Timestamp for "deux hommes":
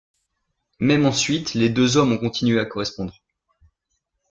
1.69-2.13